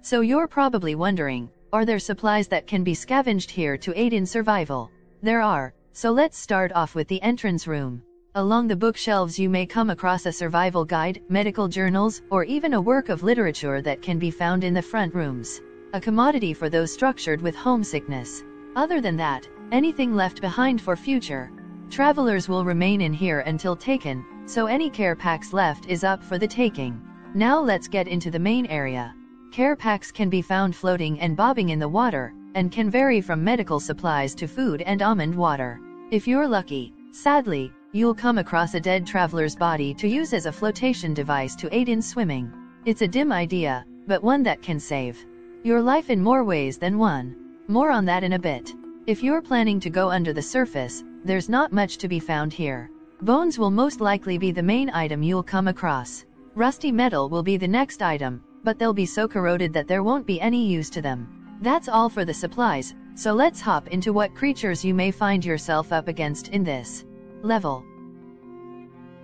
So 0.02 0.20
you're 0.20 0.48
probably 0.48 0.94
wondering, 0.94 1.50
are 1.72 1.84
there 1.84 1.98
supplies 1.98 2.48
that 2.48 2.66
can 2.66 2.84
be 2.84 2.94
scavenged 2.94 3.50
here 3.50 3.76
to 3.78 3.98
aid 3.98 4.12
in 4.12 4.24
survival? 4.24 4.90
There 5.22 5.42
are, 5.42 5.74
so 5.92 6.12
let's 6.12 6.38
start 6.38 6.72
off 6.72 6.94
with 6.94 7.08
the 7.08 7.20
entrance 7.20 7.66
room. 7.66 8.02
Along 8.34 8.68
the 8.68 8.76
bookshelves 8.76 9.38
you 9.38 9.50
may 9.50 9.66
come 9.66 9.90
across 9.90 10.24
a 10.24 10.32
survival 10.32 10.84
guide, 10.84 11.22
medical 11.28 11.66
journals, 11.66 12.22
or 12.30 12.44
even 12.44 12.74
a 12.74 12.80
work 12.80 13.08
of 13.08 13.22
literature 13.22 13.82
that 13.82 14.00
can 14.00 14.18
be 14.18 14.30
found 14.30 14.64
in 14.64 14.72
the 14.72 14.82
front 14.82 15.14
rooms. 15.14 15.60
A 15.92 16.00
commodity 16.00 16.54
for 16.54 16.68
those 16.68 16.92
structured 16.92 17.42
with 17.42 17.56
homesickness. 17.56 18.44
Other 18.76 19.00
than 19.00 19.16
that, 19.16 19.48
anything 19.72 20.14
left 20.14 20.40
behind 20.40 20.80
for 20.80 20.94
future 20.94 21.50
travelers 21.90 22.48
will 22.48 22.64
remain 22.64 23.00
in 23.00 23.12
here 23.12 23.40
until 23.40 23.74
taken, 23.74 24.24
so 24.46 24.66
any 24.66 24.90
care 24.90 25.16
packs 25.16 25.52
left 25.52 25.86
is 25.86 26.04
up 26.04 26.22
for 26.22 26.38
the 26.38 26.46
taking. 26.46 27.00
Now 27.34 27.60
let's 27.60 27.88
get 27.88 28.08
into 28.08 28.30
the 28.30 28.38
main 28.38 28.66
area. 28.66 29.14
Care 29.50 29.76
packs 29.76 30.12
can 30.12 30.28
be 30.28 30.42
found 30.42 30.76
floating 30.76 31.18
and 31.20 31.36
bobbing 31.36 31.70
in 31.70 31.78
the 31.78 31.88
water, 31.88 32.34
and 32.54 32.70
can 32.70 32.90
vary 32.90 33.20
from 33.20 33.42
medical 33.42 33.80
supplies 33.80 34.34
to 34.34 34.46
food 34.46 34.82
and 34.82 35.00
almond 35.02 35.34
water. 35.34 35.80
If 36.10 36.28
you're 36.28 36.46
lucky, 36.46 36.92
sadly, 37.12 37.72
you'll 37.92 38.14
come 38.14 38.38
across 38.38 38.74
a 38.74 38.80
dead 38.80 39.06
traveler's 39.06 39.56
body 39.56 39.94
to 39.94 40.06
use 40.06 40.34
as 40.34 40.46
a 40.46 40.52
flotation 40.52 41.14
device 41.14 41.56
to 41.56 41.74
aid 41.74 41.88
in 41.88 42.02
swimming. 42.02 42.52
It's 42.84 43.02
a 43.02 43.08
dim 43.08 43.32
idea, 43.32 43.86
but 44.06 44.22
one 44.22 44.42
that 44.42 44.62
can 44.62 44.78
save 44.78 45.24
your 45.64 45.80
life 45.80 46.10
in 46.10 46.22
more 46.22 46.44
ways 46.44 46.78
than 46.78 46.98
one. 46.98 47.34
More 47.68 47.90
on 47.90 48.04
that 48.04 48.22
in 48.22 48.34
a 48.34 48.38
bit. 48.38 48.74
If 49.06 49.22
you're 49.22 49.42
planning 49.42 49.80
to 49.80 49.90
go 49.90 50.10
under 50.10 50.32
the 50.32 50.42
surface, 50.42 51.02
there's 51.24 51.48
not 51.48 51.72
much 51.72 51.96
to 51.98 52.08
be 52.08 52.20
found 52.20 52.52
here. 52.52 52.90
Bones 53.22 53.58
will 53.58 53.70
most 53.70 54.00
likely 54.00 54.38
be 54.38 54.52
the 54.52 54.62
main 54.62 54.90
item 54.90 55.22
you'll 55.22 55.42
come 55.42 55.68
across. 55.68 56.24
Rusty 56.54 56.92
metal 56.92 57.28
will 57.28 57.42
be 57.42 57.56
the 57.56 57.66
next 57.66 58.02
item, 58.02 58.42
but 58.64 58.78
they'll 58.78 58.92
be 58.92 59.06
so 59.06 59.28
corroded 59.28 59.72
that 59.72 59.88
there 59.88 60.02
won't 60.02 60.26
be 60.26 60.40
any 60.40 60.66
use 60.66 60.90
to 60.90 61.02
them. 61.02 61.58
That's 61.60 61.88
all 61.88 62.08
for 62.08 62.24
the 62.24 62.34
supplies, 62.34 62.94
so 63.14 63.32
let's 63.32 63.60
hop 63.60 63.88
into 63.88 64.12
what 64.12 64.34
creatures 64.34 64.84
you 64.84 64.94
may 64.94 65.10
find 65.10 65.44
yourself 65.44 65.92
up 65.92 66.08
against 66.08 66.48
in 66.48 66.62
this 66.62 67.04
level. 67.42 67.84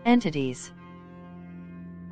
Entities. 0.05 0.73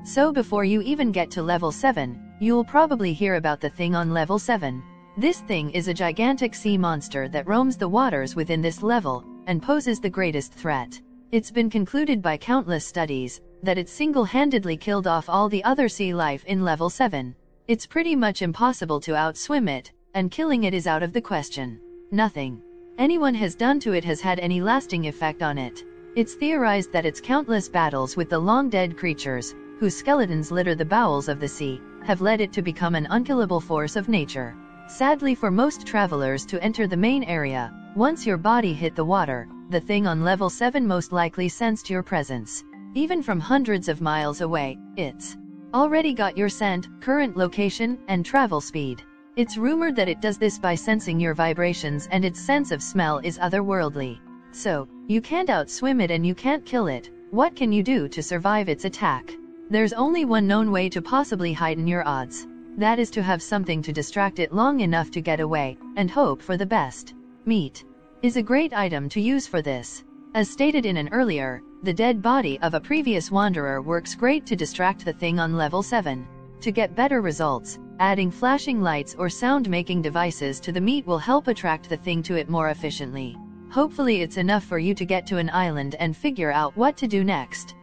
So 0.04 0.32
before 0.32 0.64
you 0.64 0.80
even 0.82 1.12
get 1.12 1.30
to 1.32 1.42
level 1.42 1.72
7, 1.72 2.34
you'll 2.40 2.64
probably 2.64 3.12
hear 3.12 3.34
about 3.36 3.60
the 3.60 3.70
thing 3.70 3.94
on 3.94 4.12
level 4.12 4.38
7. 4.38 4.82
This 5.16 5.40
thing 5.40 5.70
is 5.70 5.88
a 5.88 5.94
gigantic 5.94 6.54
sea 6.54 6.78
monster 6.78 7.28
that 7.28 7.46
roams 7.46 7.76
the 7.76 7.88
waters 7.88 8.34
within 8.34 8.62
this 8.62 8.82
level, 8.82 9.24
and 9.46 9.62
poses 9.62 10.00
the 10.00 10.10
greatest 10.10 10.54
threat. 10.54 11.00
It's 11.32 11.50
been 11.50 11.70
concluded 11.70 12.22
by 12.22 12.36
countless 12.36 12.86
studies, 12.86 13.40
that 13.62 13.78
it 13.78 13.88
single-handedly 13.88 14.76
killed 14.76 15.06
off 15.06 15.28
all 15.28 15.48
the 15.48 15.62
other 15.64 15.88
sea 15.88 16.12
life 16.12 16.44
in 16.46 16.64
level 16.64 16.90
7. 16.90 17.34
It's 17.68 17.86
pretty 17.86 18.16
much 18.16 18.42
impossible 18.42 19.00
to 19.00 19.12
outswim 19.12 19.68
it, 19.68 19.92
and 20.14 20.30
killing 20.30 20.64
it 20.64 20.74
is 20.74 20.86
out 20.86 21.02
of 21.02 21.12
the 21.12 21.20
question. 21.20 21.80
Nothing 22.10 22.60
anyone 22.98 23.34
has 23.34 23.54
done 23.54 23.80
to 23.80 23.92
it 23.92 24.04
has 24.04 24.20
had 24.20 24.38
any 24.38 24.60
lasting 24.60 25.06
effect 25.06 25.42
on 25.42 25.58
it. 25.58 25.84
It's 26.14 26.34
theorized 26.34 26.92
that 26.92 27.06
its 27.06 27.20
countless 27.20 27.68
battles 27.68 28.16
with 28.16 28.28
the 28.28 28.38
long-dead 28.38 28.98
creatures, 28.98 29.54
whose 29.78 29.96
skeletons 29.96 30.52
litter 30.52 30.74
the 30.74 30.84
bowels 30.84 31.28
of 31.28 31.40
the 31.40 31.48
sea, 31.48 31.80
have 32.04 32.20
led 32.20 32.40
it 32.40 32.52
to 32.52 32.62
become 32.62 32.94
an 32.94 33.06
unkillable 33.10 33.60
force 33.60 33.96
of 33.96 34.08
nature. 34.08 34.54
Sadly 34.88 35.34
for 35.34 35.50
most 35.50 35.86
travelers 35.86 36.44
to 36.46 36.62
enter 36.62 36.86
the 36.86 36.96
main 36.96 37.24
area, 37.24 37.72
once 37.96 38.26
your 38.26 38.36
body 38.36 38.74
hit 38.74 38.94
the 38.94 39.04
water, 39.04 39.48
the 39.70 39.80
thing 39.80 40.06
on 40.06 40.22
level 40.22 40.50
7 40.50 40.86
most 40.86 41.12
likely 41.12 41.48
sensed 41.48 41.88
your 41.88 42.02
presence. 42.02 42.62
Even 42.94 43.22
from 43.22 43.40
hundreds 43.40 43.88
of 43.88 44.02
miles 44.02 44.42
away, 44.42 44.78
it's 44.98 45.38
already 45.72 46.12
got 46.12 46.36
your 46.36 46.50
scent, 46.50 46.88
current 47.00 47.38
location, 47.38 47.98
and 48.08 48.24
travel 48.24 48.60
speed. 48.60 49.02
It's 49.34 49.56
rumored 49.56 49.96
that 49.96 50.10
it 50.10 50.20
does 50.20 50.36
this 50.36 50.58
by 50.58 50.74
sensing 50.74 51.18
your 51.18 51.32
vibrations 51.32 52.06
and 52.12 52.22
its 52.22 52.38
sense 52.38 52.70
of 52.70 52.82
smell 52.82 53.18
is 53.20 53.38
otherworldly. 53.38 54.18
So, 54.50 54.86
you 55.08 55.22
can't 55.22 55.48
outswim 55.48 56.02
it 56.02 56.10
and 56.10 56.26
you 56.26 56.34
can't 56.34 56.66
kill 56.66 56.86
it. 56.86 57.10
What 57.30 57.56
can 57.56 57.72
you 57.72 57.82
do 57.82 58.08
to 58.08 58.22
survive 58.22 58.68
its 58.68 58.84
attack? 58.84 59.32
There's 59.70 59.94
only 59.94 60.26
one 60.26 60.46
known 60.46 60.70
way 60.70 60.90
to 60.90 61.00
possibly 61.00 61.54
heighten 61.54 61.86
your 61.86 62.06
odds. 62.06 62.46
That 62.76 62.98
is 62.98 63.10
to 63.12 63.22
have 63.22 63.40
something 63.40 63.80
to 63.82 63.92
distract 63.94 64.38
it 64.38 64.52
long 64.52 64.80
enough 64.80 65.10
to 65.12 65.22
get 65.22 65.40
away, 65.40 65.78
and 65.96 66.10
hope 66.10 66.42
for 66.42 66.58
the 66.58 66.66
best. 66.66 67.14
Meat 67.46 67.84
is 68.20 68.36
a 68.36 68.42
great 68.42 68.74
item 68.74 69.08
to 69.08 69.20
use 69.20 69.46
for 69.46 69.62
this. 69.62 70.04
As 70.34 70.48
stated 70.48 70.86
in 70.86 70.96
an 70.96 71.08
earlier, 71.12 71.62
the 71.82 71.92
dead 71.92 72.22
body 72.22 72.58
of 72.60 72.74
a 72.74 72.80
previous 72.80 73.30
wanderer 73.30 73.82
works 73.82 74.14
great 74.14 74.46
to 74.46 74.56
distract 74.56 75.04
the 75.04 75.12
thing 75.12 75.38
on 75.38 75.56
level 75.56 75.82
7. 75.82 76.26
To 76.60 76.72
get 76.72 76.96
better 76.96 77.20
results, 77.20 77.78
Adding 78.02 78.32
flashing 78.32 78.82
lights 78.82 79.14
or 79.16 79.28
sound-making 79.28 80.02
devices 80.02 80.58
to 80.58 80.72
the 80.72 80.80
meat 80.80 81.06
will 81.06 81.18
help 81.18 81.46
attract 81.46 81.88
the 81.88 81.96
thing 81.96 82.20
to 82.24 82.34
it 82.34 82.50
more 82.50 82.70
efficiently. 82.70 83.36
Hopefully 83.70 84.22
it's 84.22 84.38
enough 84.38 84.64
for 84.64 84.80
you 84.80 84.92
to 84.92 85.04
get 85.04 85.24
to 85.28 85.38
an 85.38 85.48
island 85.50 85.94
and 86.00 86.16
figure 86.16 86.50
out 86.50 86.76
what 86.76 86.96
to 86.96 87.06
do 87.06 87.22
next. 87.22 87.76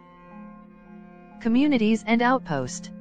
Communities 1.39 2.03
and 2.05 2.21
Outpost 2.21 2.91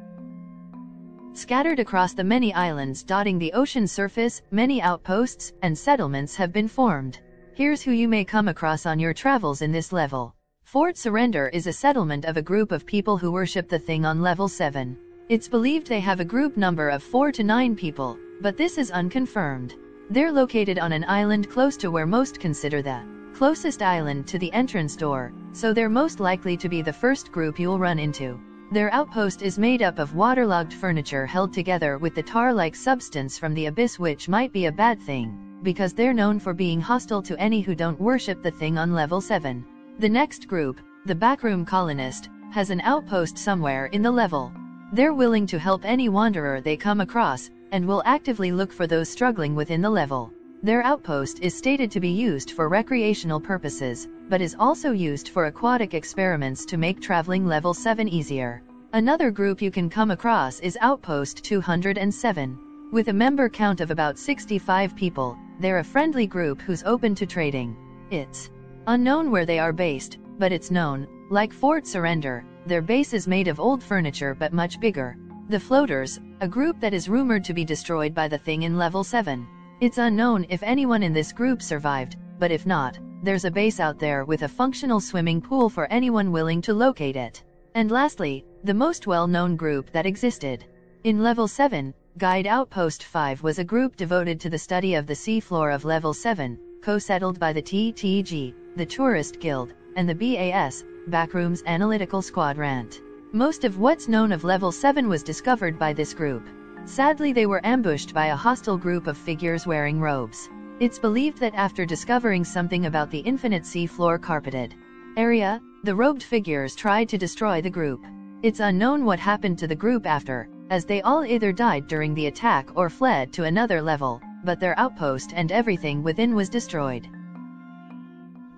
Scattered 1.32 1.80
across 1.80 2.14
the 2.14 2.22
many 2.22 2.54
islands 2.54 3.02
dotting 3.02 3.36
the 3.36 3.52
ocean 3.52 3.88
surface, 3.88 4.40
many 4.52 4.80
outposts 4.80 5.52
and 5.62 5.76
settlements 5.76 6.36
have 6.36 6.52
been 6.52 6.68
formed. 6.68 7.18
Here's 7.58 7.82
who 7.82 7.90
you 7.90 8.06
may 8.06 8.24
come 8.24 8.46
across 8.46 8.86
on 8.86 9.00
your 9.00 9.12
travels 9.12 9.62
in 9.62 9.72
this 9.72 9.92
level. 9.92 10.32
Fort 10.62 10.96
Surrender 10.96 11.48
is 11.48 11.66
a 11.66 11.72
settlement 11.72 12.24
of 12.24 12.36
a 12.36 12.40
group 12.50 12.70
of 12.70 12.86
people 12.86 13.18
who 13.18 13.32
worship 13.32 13.68
the 13.68 13.80
thing 13.80 14.06
on 14.06 14.22
level 14.22 14.46
7. 14.46 14.96
It's 15.28 15.48
believed 15.48 15.88
they 15.88 15.98
have 15.98 16.20
a 16.20 16.24
group 16.24 16.56
number 16.56 16.88
of 16.88 17.02
4 17.02 17.32
to 17.32 17.42
9 17.42 17.74
people, 17.74 18.16
but 18.40 18.56
this 18.56 18.78
is 18.78 18.92
unconfirmed. 18.92 19.74
They're 20.08 20.30
located 20.30 20.78
on 20.78 20.92
an 20.92 21.04
island 21.08 21.50
close 21.50 21.76
to 21.78 21.90
where 21.90 22.06
most 22.06 22.38
consider 22.38 22.80
the 22.80 23.02
closest 23.34 23.82
island 23.82 24.28
to 24.28 24.38
the 24.38 24.52
entrance 24.52 24.94
door, 24.94 25.32
so 25.52 25.72
they're 25.72 25.88
most 25.88 26.20
likely 26.20 26.56
to 26.58 26.68
be 26.68 26.80
the 26.80 26.92
first 26.92 27.32
group 27.32 27.58
you'll 27.58 27.80
run 27.80 27.98
into. 27.98 28.38
Their 28.70 28.94
outpost 28.94 29.42
is 29.42 29.58
made 29.58 29.82
up 29.82 29.98
of 29.98 30.14
waterlogged 30.14 30.74
furniture 30.74 31.26
held 31.26 31.52
together 31.52 31.98
with 31.98 32.14
the 32.14 32.22
tar-like 32.22 32.76
substance 32.76 33.36
from 33.36 33.52
the 33.52 33.66
abyss 33.66 33.98
which 33.98 34.28
might 34.28 34.52
be 34.52 34.66
a 34.66 34.70
bad 34.70 35.00
thing, 35.00 35.47
because 35.62 35.92
they're 35.92 36.14
known 36.14 36.38
for 36.38 36.54
being 36.54 36.80
hostile 36.80 37.22
to 37.22 37.38
any 37.40 37.60
who 37.60 37.74
don't 37.74 38.00
worship 38.00 38.42
the 38.42 38.50
thing 38.50 38.78
on 38.78 38.92
level 38.92 39.20
7. 39.20 39.64
The 39.98 40.08
next 40.08 40.46
group, 40.46 40.80
the 41.06 41.14
backroom 41.14 41.64
colonist, 41.64 42.30
has 42.50 42.70
an 42.70 42.80
outpost 42.82 43.36
somewhere 43.36 43.86
in 43.86 44.02
the 44.02 44.10
level. 44.10 44.52
They're 44.92 45.14
willing 45.14 45.46
to 45.48 45.58
help 45.58 45.84
any 45.84 46.08
wanderer 46.08 46.60
they 46.60 46.76
come 46.76 47.00
across, 47.00 47.50
and 47.72 47.86
will 47.86 48.02
actively 48.06 48.52
look 48.52 48.72
for 48.72 48.86
those 48.86 49.08
struggling 49.08 49.54
within 49.54 49.82
the 49.82 49.90
level. 49.90 50.32
Their 50.62 50.82
outpost 50.82 51.40
is 51.40 51.56
stated 51.56 51.90
to 51.92 52.00
be 52.00 52.08
used 52.08 52.52
for 52.52 52.68
recreational 52.68 53.40
purposes, 53.40 54.08
but 54.28 54.40
is 54.40 54.56
also 54.58 54.92
used 54.92 55.28
for 55.28 55.46
aquatic 55.46 55.94
experiments 55.94 56.64
to 56.66 56.76
make 56.76 57.00
traveling 57.00 57.46
level 57.46 57.74
7 57.74 58.08
easier. 58.08 58.62
Another 58.92 59.30
group 59.30 59.60
you 59.60 59.70
can 59.70 59.90
come 59.90 60.10
across 60.10 60.58
is 60.60 60.78
Outpost 60.80 61.44
207. 61.44 62.58
With 62.90 63.08
a 63.08 63.12
member 63.12 63.50
count 63.50 63.82
of 63.82 63.90
about 63.90 64.18
65 64.18 64.96
people, 64.96 65.36
they're 65.60 65.80
a 65.80 65.84
friendly 65.84 66.26
group 66.26 66.62
who's 66.62 66.82
open 66.84 67.14
to 67.16 67.26
trading. 67.26 67.76
It's 68.10 68.48
unknown 68.86 69.30
where 69.30 69.44
they 69.44 69.58
are 69.58 69.74
based, 69.74 70.16
but 70.38 70.52
it's 70.52 70.70
known, 70.70 71.06
like 71.28 71.52
Fort 71.52 71.86
Surrender, 71.86 72.46
their 72.64 72.80
base 72.80 73.12
is 73.12 73.28
made 73.28 73.46
of 73.46 73.60
old 73.60 73.82
furniture 73.82 74.34
but 74.34 74.54
much 74.54 74.80
bigger. 74.80 75.18
The 75.50 75.60
Floaters, 75.60 76.18
a 76.40 76.48
group 76.48 76.80
that 76.80 76.94
is 76.94 77.10
rumored 77.10 77.44
to 77.44 77.52
be 77.52 77.62
destroyed 77.62 78.14
by 78.14 78.26
the 78.26 78.38
thing 78.38 78.62
in 78.62 78.78
level 78.78 79.04
7. 79.04 79.46
It's 79.82 79.98
unknown 79.98 80.46
if 80.48 80.62
anyone 80.62 81.02
in 81.02 81.12
this 81.12 81.30
group 81.30 81.60
survived, 81.60 82.16
but 82.38 82.50
if 82.50 82.64
not, 82.64 82.98
there's 83.22 83.44
a 83.44 83.50
base 83.50 83.80
out 83.80 83.98
there 83.98 84.24
with 84.24 84.44
a 84.44 84.48
functional 84.48 85.00
swimming 85.00 85.42
pool 85.42 85.68
for 85.68 85.92
anyone 85.92 86.32
willing 86.32 86.62
to 86.62 86.72
locate 86.72 87.16
it. 87.16 87.42
And 87.74 87.90
lastly, 87.90 88.46
the 88.64 88.72
most 88.72 89.06
well-known 89.06 89.56
group 89.56 89.90
that 89.92 90.06
existed. 90.06 90.64
In 91.04 91.22
level 91.22 91.46
7, 91.46 91.94
Guide 92.18 92.48
Outpost 92.48 93.04
5 93.04 93.44
was 93.44 93.60
a 93.60 93.64
group 93.64 93.94
devoted 93.94 94.40
to 94.40 94.50
the 94.50 94.58
study 94.58 94.96
of 94.96 95.06
the 95.06 95.14
seafloor 95.14 95.72
of 95.72 95.84
level 95.84 96.12
7, 96.12 96.58
co-settled 96.82 97.38
by 97.38 97.52
the 97.52 97.62
TTG, 97.62 98.52
the 98.74 98.84
Tourist 98.84 99.38
Guild, 99.38 99.72
and 99.94 100.08
the 100.08 100.16
BAS, 100.16 100.82
Backrooms 101.10 101.64
Analytical 101.64 102.20
Quadrant. 102.20 103.02
Most 103.32 103.62
of 103.62 103.78
what's 103.78 104.08
known 104.08 104.32
of 104.32 104.42
Level 104.42 104.72
7 104.72 105.08
was 105.08 105.22
discovered 105.22 105.78
by 105.78 105.92
this 105.92 106.12
group. 106.12 106.44
Sadly 106.86 107.32
they 107.32 107.46
were 107.46 107.64
ambushed 107.64 108.12
by 108.12 108.26
a 108.26 108.34
hostile 108.34 108.78
group 108.78 109.06
of 109.06 109.16
figures 109.16 109.64
wearing 109.64 110.00
robes. 110.00 110.50
It's 110.80 110.98
believed 110.98 111.38
that 111.38 111.54
after 111.54 111.86
discovering 111.86 112.42
something 112.42 112.86
about 112.86 113.12
the 113.12 113.20
infinite 113.20 113.64
sea 113.64 113.86
floor 113.86 114.18
carpeted 114.18 114.74
area, 115.16 115.62
the 115.84 115.94
robed 115.94 116.24
figures 116.24 116.74
tried 116.74 117.08
to 117.10 117.16
destroy 117.16 117.62
the 117.62 117.70
group. 117.70 118.04
It's 118.42 118.58
unknown 118.58 119.04
what 119.04 119.20
happened 119.20 119.60
to 119.60 119.68
the 119.68 119.76
group 119.76 120.04
after, 120.04 120.48
as 120.70 120.84
they 120.84 121.00
all 121.02 121.24
either 121.24 121.52
died 121.52 121.86
during 121.86 122.14
the 122.14 122.26
attack 122.26 122.68
or 122.74 122.90
fled 122.90 123.32
to 123.32 123.44
another 123.44 123.80
level, 123.80 124.20
but 124.44 124.60
their 124.60 124.78
outpost 124.78 125.32
and 125.34 125.50
everything 125.50 126.02
within 126.02 126.34
was 126.34 126.48
destroyed. 126.48 127.08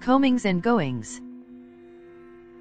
Comings 0.01 0.45
and 0.45 0.63
goings. 0.63 1.21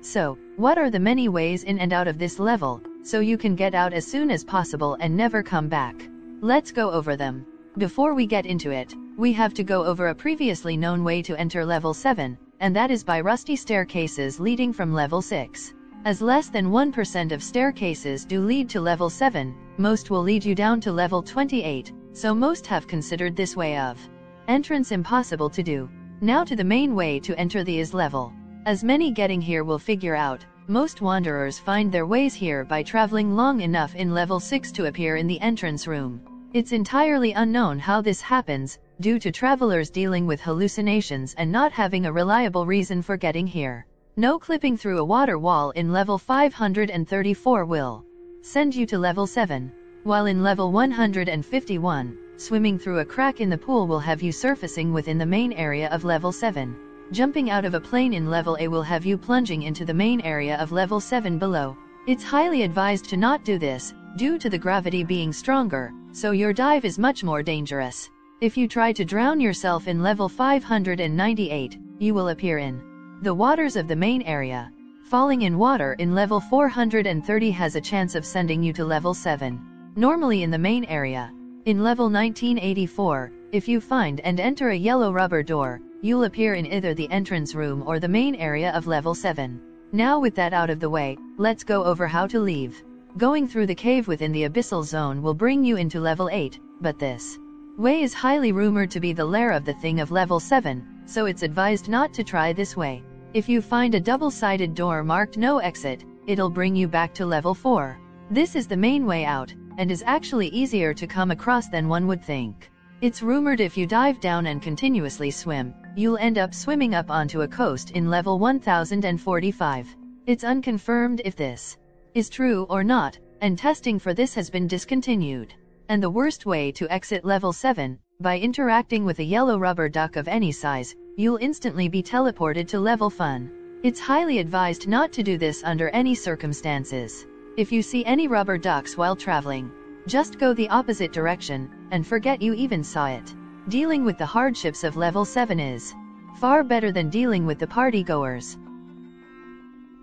So, 0.01 0.37
what 0.57 0.77
are 0.77 0.89
the 0.89 0.99
many 0.99 1.27
ways 1.27 1.63
in 1.63 1.79
and 1.79 1.91
out 1.91 2.07
of 2.07 2.17
this 2.17 2.39
level, 2.39 2.81
so 3.03 3.19
you 3.19 3.37
can 3.37 3.55
get 3.55 3.75
out 3.75 3.93
as 3.93 4.05
soon 4.05 4.31
as 4.31 4.43
possible 4.43 4.97
and 4.99 5.15
never 5.15 5.43
come 5.43 5.67
back? 5.67 5.95
Let's 6.41 6.71
go 6.71 6.91
over 6.91 7.15
them. 7.15 7.45
Before 7.77 8.13
we 8.13 8.25
get 8.25 8.45
into 8.45 8.71
it, 8.71 8.93
we 9.17 9.33
have 9.33 9.53
to 9.55 9.63
go 9.63 9.83
over 9.83 10.07
a 10.07 10.15
previously 10.15 10.77
known 10.77 11.03
way 11.03 11.21
to 11.23 11.37
enter 11.37 11.65
level 11.65 11.93
7, 11.93 12.37
and 12.59 12.75
that 12.75 12.91
is 12.91 13.03
by 13.03 13.21
rusty 13.21 13.55
staircases 13.55 14.39
leading 14.39 14.73
from 14.73 14.93
level 14.93 15.21
6. 15.21 15.73
As 16.05 16.21
less 16.21 16.47
than 16.47 16.71
1% 16.71 17.31
of 17.33 17.43
staircases 17.43 18.23
do 18.23 18.39
lead 18.39 18.69
to 18.69 18.79
level 18.79 19.09
7, 19.09 19.53
most 19.77 20.09
will 20.09 20.21
lead 20.21 20.45
you 20.45 20.55
down 20.55 20.79
to 20.81 20.93
level 20.93 21.21
28, 21.21 21.91
so 22.13 22.33
most 22.33 22.65
have 22.67 22.87
considered 22.87 23.35
this 23.35 23.57
way 23.57 23.77
of 23.77 23.99
entrance 24.47 24.93
impossible 24.93 25.49
to 25.49 25.61
do. 25.61 25.89
Now 26.21 26.45
to 26.45 26.55
the 26.55 26.63
main 26.63 26.95
way 26.95 27.19
to 27.19 27.37
enter 27.37 27.65
the 27.65 27.79
is 27.79 27.93
level. 27.93 28.33
As 28.65 28.83
many 28.83 29.11
getting 29.11 29.41
here 29.41 29.65
will 29.65 29.77
figure 29.77 30.15
out, 30.15 30.45
most 30.67 31.01
wanderers 31.01 31.59
find 31.59 31.91
their 31.91 32.05
ways 32.05 32.33
here 32.33 32.63
by 32.63 32.81
traveling 32.81 33.35
long 33.35 33.59
enough 33.59 33.93
in 33.95 34.13
level 34.13 34.39
6 34.39 34.71
to 34.71 34.85
appear 34.85 35.17
in 35.17 35.27
the 35.27 35.41
entrance 35.41 35.85
room. 35.85 36.21
It's 36.53 36.71
entirely 36.71 37.33
unknown 37.33 37.77
how 37.77 38.01
this 38.01 38.21
happens, 38.21 38.79
due 39.01 39.19
to 39.19 39.31
travelers 39.31 39.89
dealing 39.89 40.25
with 40.25 40.41
hallucinations 40.41 41.35
and 41.37 41.51
not 41.51 41.73
having 41.73 42.05
a 42.05 42.11
reliable 42.11 42.65
reason 42.65 43.01
for 43.01 43.17
getting 43.17 43.45
here. 43.45 43.85
No 44.17 44.37
clipping 44.37 44.75
through 44.75 44.97
a 44.97 45.03
water 45.05 45.37
wall 45.37 45.71
in 45.71 45.93
level 45.93 46.17
534 46.17 47.65
will 47.65 48.03
send 48.41 48.75
you 48.75 48.85
to 48.87 48.97
level 48.97 49.27
7, 49.27 49.71
while 50.03 50.25
in 50.25 50.43
level 50.43 50.71
151, 50.71 52.17
swimming 52.37 52.79
through 52.79 52.99
a 52.99 53.05
crack 53.05 53.39
in 53.39 53.49
the 53.49 53.57
pool 53.57 53.87
will 53.87 53.99
have 53.99 54.21
you 54.21 54.31
surfacing 54.31 54.91
within 54.91 55.17
the 55.17 55.25
main 55.25 55.53
area 55.53 55.89
of 55.89 56.03
level 56.03 56.31
7. 56.31 56.75
Jumping 57.11 57.49
out 57.49 57.65
of 57.65 57.73
a 57.73 57.79
plane 57.79 58.13
in 58.13 58.29
level 58.29 58.57
A 58.59 58.67
will 58.67 58.83
have 58.83 59.05
you 59.05 59.17
plunging 59.17 59.63
into 59.63 59.85
the 59.85 59.93
main 59.93 60.21
area 60.21 60.57
of 60.57 60.71
level 60.71 60.99
7 60.99 61.37
below. 61.37 61.77
It's 62.07 62.23
highly 62.23 62.63
advised 62.63 63.05
to 63.09 63.17
not 63.17 63.45
do 63.45 63.57
this, 63.57 63.93
due 64.15 64.37
to 64.37 64.49
the 64.49 64.57
gravity 64.57 65.03
being 65.03 65.31
stronger, 65.31 65.93
so 66.11 66.31
your 66.31 66.53
dive 66.53 66.85
is 66.85 66.99
much 66.99 67.23
more 67.23 67.43
dangerous. 67.43 68.09
If 68.41 68.57
you 68.57 68.67
try 68.67 68.91
to 68.93 69.05
drown 69.05 69.39
yourself 69.39 69.87
in 69.87 70.01
level 70.01 70.29
598, 70.29 71.77
you 71.99 72.13
will 72.13 72.29
appear 72.29 72.57
in 72.57 72.88
the 73.21 73.33
waters 73.33 73.75
of 73.75 73.89
the 73.89 73.95
main 73.95 74.21
area. 74.21 74.71
Falling 75.09 75.41
in 75.41 75.57
water 75.57 75.93
in 75.99 76.15
level 76.15 76.39
430 76.39 77.51
has 77.51 77.75
a 77.75 77.81
chance 77.81 78.15
of 78.15 78.25
sending 78.25 78.63
you 78.63 78.71
to 78.71 78.85
level 78.85 79.13
7. 79.13 79.59
Normally 79.97 80.43
in 80.43 80.51
the 80.51 80.57
main 80.57 80.85
area. 80.85 81.29
In 81.65 81.83
level 81.83 82.09
1984, 82.09 83.31
if 83.51 83.67
you 83.67 83.81
find 83.81 84.21
and 84.21 84.39
enter 84.39 84.69
a 84.69 84.75
yellow 84.75 85.11
rubber 85.11 85.43
door, 85.43 85.81
you'll 86.01 86.23
appear 86.23 86.53
in 86.53 86.65
either 86.65 86.93
the 86.93 87.11
entrance 87.11 87.53
room 87.53 87.83
or 87.85 87.99
the 87.99 88.07
main 88.07 88.35
area 88.35 88.71
of 88.71 88.87
level 88.87 89.13
7. 89.13 89.59
Now 89.91 90.17
with 90.19 90.35
that 90.35 90.53
out 90.53 90.69
of 90.69 90.79
the 90.79 90.89
way, 90.89 91.17
let's 91.37 91.65
go 91.65 91.83
over 91.83 92.07
how 92.07 92.25
to 92.27 92.39
leave. 92.39 92.81
Going 93.17 93.49
through 93.49 93.67
the 93.67 93.75
cave 93.75 94.07
within 94.07 94.31
the 94.31 94.47
abyssal 94.47 94.85
zone 94.85 95.21
will 95.21 95.33
bring 95.33 95.65
you 95.65 95.75
into 95.75 95.99
level 95.99 96.29
8, 96.31 96.57
but 96.79 96.97
this 96.97 97.37
way 97.77 98.01
is 98.01 98.13
highly 98.13 98.53
rumored 98.53 98.91
to 98.91 99.01
be 99.01 99.11
the 99.11 99.25
lair 99.25 99.51
of 99.51 99.65
the 99.65 99.73
thing 99.73 99.99
of 99.99 100.09
level 100.09 100.39
7, 100.39 100.85
so 101.05 101.25
it's 101.25 101.43
advised 101.43 101.89
not 101.89 102.13
to 102.13 102.23
try 102.23 102.53
this 102.53 102.77
way. 102.77 103.03
If 103.31 103.47
you 103.47 103.61
find 103.61 103.93
a 103.93 103.99
double-sided 103.99 104.73
door 104.73 105.03
marked 105.03 105.37
no 105.37 105.59
exit, 105.59 106.03
it'll 106.25 106.49
bring 106.49 106.75
you 106.75 106.87
back 106.87 107.13
to 107.13 107.27
level 107.27 107.53
4. 107.53 107.99
This 108.31 108.55
is 108.55 108.65
the 108.65 108.75
main 108.75 109.05
way 109.05 109.23
out, 109.23 109.53
and 109.77 109.91
is 109.91 110.03
actually 110.07 110.47
easier 110.47 110.95
to 110.95 111.05
come 111.05 111.29
across 111.29 111.67
than 111.67 111.87
one 111.87 112.07
would 112.07 112.23
think. 112.23 112.71
It's 113.01 113.21
rumored 113.21 113.59
if 113.59 113.77
you 113.77 113.85
dive 113.85 114.19
down 114.19 114.47
and 114.47 114.63
continuously 114.63 115.29
swim, 115.29 115.75
you'll 115.95 116.17
end 116.17 116.39
up 116.39 116.55
swimming 116.55 116.95
up 116.95 117.11
onto 117.11 117.41
a 117.41 117.47
coast 117.47 117.91
in 117.91 118.09
level 118.09 118.39
1045. 118.39 119.95
It's 120.25 120.43
unconfirmed 120.43 121.21
if 121.23 121.35
this 121.35 121.77
is 122.15 122.29
true 122.29 122.65
or 122.67 122.83
not, 122.83 123.19
and 123.41 123.59
testing 123.59 123.99
for 123.99 124.15
this 124.15 124.33
has 124.33 124.49
been 124.49 124.65
discontinued. 124.65 125.53
And 125.87 126.01
the 126.01 126.09
worst 126.09 126.47
way 126.47 126.71
to 126.71 126.91
exit 126.91 127.23
level 127.23 127.53
7, 127.53 127.99
by 128.21 128.39
interacting 128.39 129.05
with 129.05 129.19
a 129.19 129.23
yellow 129.23 129.59
rubber 129.59 129.87
duck 129.87 130.15
of 130.15 130.27
any 130.27 130.51
size, 130.51 130.95
you'll 131.19 131.35
instantly 131.41 131.89
be 131.89 132.01
teleported 132.01 132.65
to 132.65 132.79
level 132.79 133.09
fun. 133.09 133.51
It's 133.83 133.99
highly 133.99 134.39
advised 134.39 134.87
not 134.87 135.11
to 135.11 135.21
do 135.21 135.37
this 135.37 135.61
under 135.65 135.89
any 135.89 136.15
circumstances. 136.15 137.27
If 137.57 137.73
you 137.73 137.81
see 137.81 138.05
any 138.05 138.29
rubber 138.29 138.57
ducks 138.57 138.95
while 138.95 139.17
traveling, 139.17 139.69
just 140.07 140.39
go 140.39 140.53
the 140.53 140.69
opposite 140.69 141.11
direction, 141.11 141.69
and 141.91 142.07
forget 142.07 142.41
you 142.41 142.53
even 142.53 142.85
saw 142.85 143.07
it. 143.07 143.35
Dealing 143.67 144.05
with 144.05 144.17
the 144.17 144.25
hardships 144.25 144.85
of 144.85 144.95
level 144.95 145.25
7 145.25 145.59
is 145.59 145.93
far 146.39 146.63
better 146.63 146.89
than 146.89 147.09
dealing 147.09 147.45
with 147.45 147.59
the 147.59 147.67
partygoers. 147.67 148.55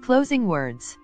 Closing 0.02 0.46
words. 0.46 0.98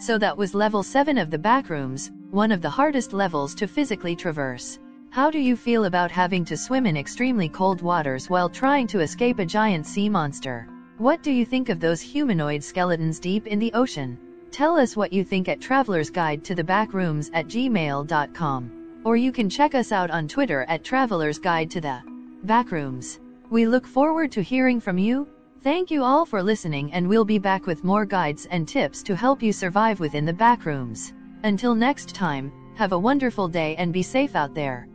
So 0.00 0.18
that 0.18 0.36
was 0.36 0.52
level 0.52 0.82
7 0.82 1.16
of 1.16 1.30
the 1.30 1.38
backrooms, 1.38 2.10
one 2.32 2.50
of 2.50 2.60
the 2.60 2.70
hardest 2.70 3.12
levels 3.12 3.54
to 3.54 3.68
physically 3.68 4.16
traverse. 4.16 4.80
How 5.14 5.30
do 5.30 5.38
you 5.38 5.54
feel 5.54 5.84
about 5.84 6.10
having 6.10 6.44
to 6.46 6.56
swim 6.56 6.86
in 6.86 6.96
extremely 6.96 7.48
cold 7.48 7.80
waters 7.82 8.28
while 8.28 8.48
trying 8.48 8.88
to 8.88 8.98
escape 8.98 9.38
a 9.38 9.46
giant 9.46 9.86
sea 9.86 10.08
monster? 10.08 10.66
What 10.98 11.22
do 11.22 11.30
you 11.30 11.46
think 11.46 11.68
of 11.68 11.78
those 11.78 12.00
humanoid 12.00 12.64
skeletons 12.64 13.20
deep 13.20 13.46
in 13.46 13.60
the 13.60 13.72
ocean? 13.74 14.18
Tell 14.50 14.76
us 14.76 14.96
what 14.96 15.12
you 15.12 15.22
think 15.22 15.48
at 15.48 15.60
Traveler's 15.60 16.10
Guide 16.10 16.42
to 16.46 16.56
the 16.56 16.64
Backrooms 16.64 17.30
at 17.32 17.46
gmail.com. 17.46 18.72
Or 19.04 19.16
you 19.16 19.30
can 19.30 19.48
check 19.48 19.76
us 19.76 19.92
out 19.92 20.10
on 20.10 20.26
Twitter 20.26 20.66
at 20.68 20.82
Traveler's 20.82 21.38
Guide 21.38 21.70
to 21.70 21.80
the 21.80 22.02
Backrooms. 22.44 23.20
We 23.50 23.68
look 23.68 23.86
forward 23.86 24.32
to 24.32 24.42
hearing 24.42 24.80
from 24.80 24.98
you. 24.98 25.28
Thank 25.62 25.92
you 25.92 26.02
all 26.02 26.26
for 26.26 26.42
listening 26.42 26.92
and 26.92 27.08
we'll 27.08 27.24
be 27.24 27.38
back 27.38 27.68
with 27.68 27.84
more 27.84 28.04
guides 28.04 28.46
and 28.46 28.66
tips 28.66 29.04
to 29.04 29.14
help 29.14 29.44
you 29.44 29.52
survive 29.52 30.00
within 30.00 30.24
the 30.24 30.32
backrooms. 30.32 31.12
Until 31.44 31.76
next 31.76 32.16
time, 32.16 32.50
have 32.74 32.90
a 32.90 32.98
wonderful 32.98 33.46
day 33.46 33.76
and 33.76 33.92
be 33.92 34.02
safe 34.02 34.34
out 34.34 34.56
there. 34.56 34.88